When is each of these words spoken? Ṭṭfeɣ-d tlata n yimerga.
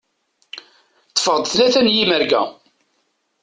Ṭṭfeɣ-d 1.09 1.45
tlata 1.47 1.81
n 1.81 1.91
yimerga. 1.95 2.41